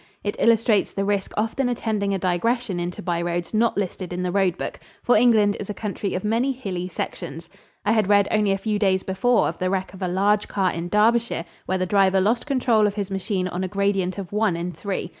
[0.23, 4.57] It illustrates the risk often attending a digression into byroads not listed in the road
[4.57, 7.47] book, for England is a country of many hilly sections.
[7.85, 10.71] I had read only a few days before of the wreck of a large car
[10.71, 14.57] in Derbyshire where the driver lost control of his machine on a gradient of one
[14.57, 15.09] in three.